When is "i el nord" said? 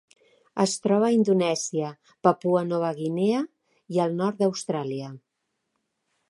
3.97-4.43